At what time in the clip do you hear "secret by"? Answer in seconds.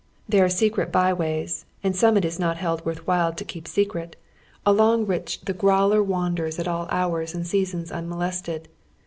0.49-1.13